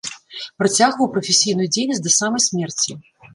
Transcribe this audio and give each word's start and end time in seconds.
Працягваў 0.61 1.09
прафесійную 1.17 1.67
дзейнасць 1.75 2.03
да 2.07 2.15
самай 2.17 2.45
смерці. 2.49 2.91